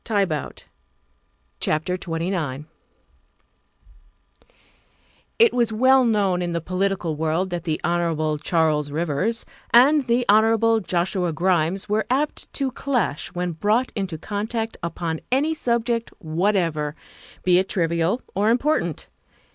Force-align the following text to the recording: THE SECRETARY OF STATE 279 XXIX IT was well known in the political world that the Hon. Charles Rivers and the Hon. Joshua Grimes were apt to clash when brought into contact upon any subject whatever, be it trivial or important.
THE 0.03 0.17
SECRETARY 0.17 0.39
OF 0.39 0.55
STATE 1.61 1.85
279 1.99 2.63
XXIX 2.63 4.45
IT 5.37 5.53
was 5.53 5.71
well 5.71 6.03
known 6.05 6.41
in 6.41 6.53
the 6.53 6.59
political 6.59 7.15
world 7.15 7.51
that 7.51 7.65
the 7.65 7.79
Hon. 7.83 8.37
Charles 8.39 8.89
Rivers 8.91 9.45
and 9.69 10.07
the 10.07 10.25
Hon. 10.27 10.79
Joshua 10.81 11.31
Grimes 11.31 11.87
were 11.87 12.07
apt 12.09 12.51
to 12.53 12.71
clash 12.71 13.27
when 13.35 13.51
brought 13.51 13.91
into 13.95 14.17
contact 14.17 14.75
upon 14.81 15.19
any 15.31 15.53
subject 15.53 16.09
whatever, 16.17 16.95
be 17.43 17.59
it 17.59 17.69
trivial 17.69 18.23
or 18.33 18.49
important. 18.49 19.05